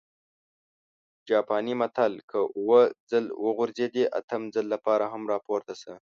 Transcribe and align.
جاپانى 1.29 1.73
متل: 1.81 2.13
که 2.29 2.39
اووه 2.57 2.81
ځل 3.11 3.25
وغورځېدې، 3.43 4.03
اتم 4.19 4.41
ځل 4.53 4.65
لپاره 4.73 5.05
هم 5.13 5.23
راپورته 5.33 5.73
شه! 5.81 5.93